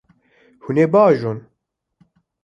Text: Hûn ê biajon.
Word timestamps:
Hûn 0.63 0.77
ê 0.83 0.85
biajon. 0.93 1.39